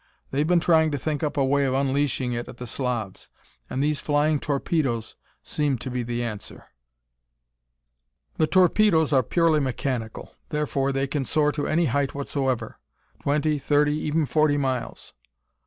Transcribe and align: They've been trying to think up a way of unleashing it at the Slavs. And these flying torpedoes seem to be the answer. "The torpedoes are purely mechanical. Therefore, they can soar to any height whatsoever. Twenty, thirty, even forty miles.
They've 0.31 0.47
been 0.47 0.59
trying 0.59 0.89
to 0.89 0.97
think 0.97 1.21
up 1.21 1.37
a 1.37 1.45
way 1.45 1.63
of 1.63 1.75
unleashing 1.75 2.33
it 2.33 2.47
at 2.47 2.57
the 2.57 2.65
Slavs. 2.65 3.29
And 3.69 3.83
these 3.83 3.99
flying 4.01 4.39
torpedoes 4.39 5.15
seem 5.43 5.77
to 5.77 5.91
be 5.91 6.01
the 6.01 6.23
answer. 6.23 6.65
"The 8.37 8.47
torpedoes 8.47 9.13
are 9.13 9.21
purely 9.21 9.59
mechanical. 9.59 10.33
Therefore, 10.49 10.91
they 10.91 11.05
can 11.05 11.23
soar 11.23 11.51
to 11.51 11.67
any 11.67 11.85
height 11.85 12.15
whatsoever. 12.15 12.79
Twenty, 13.21 13.59
thirty, 13.59 13.93
even 13.95 14.25
forty 14.25 14.57
miles. 14.57 15.13